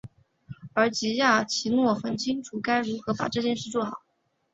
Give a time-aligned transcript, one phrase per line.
[0.73, 4.01] 而吉亚奇诺很清楚该如何把这件事做好。